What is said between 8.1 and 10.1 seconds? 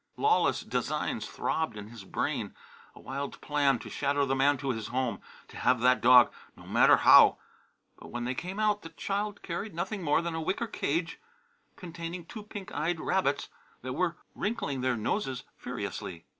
they came out the child carried nothing